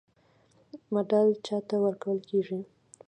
مډال 0.93 1.29
چا 1.45 1.57
ته 1.67 1.75
ورکول 1.85 2.19
کیږي؟ 2.29 2.59